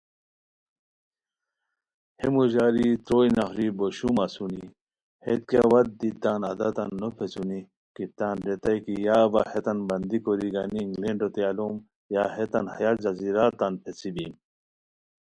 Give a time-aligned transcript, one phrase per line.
[2.19, 4.65] ہے موژاری تروئے نفری بو شوم اسونی
[5.25, 7.59] ہیت کیہ وت دی تان عاداتان نو پیڅھونی
[7.95, 11.75] کپتان ریتائے کی یا اوا ہیتان بندی کوری گانی انگلینڈوتین الوم
[12.13, 14.33] یا ہیتان ہیہ جزیرا تان پیڅھی بیم